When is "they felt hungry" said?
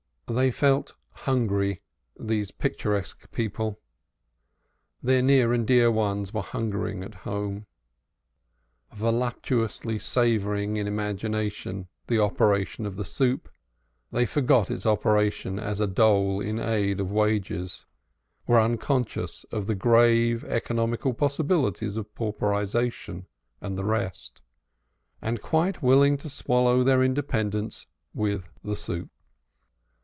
0.27-1.81